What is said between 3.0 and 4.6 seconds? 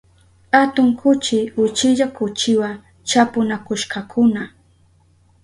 chapunakushkakuna.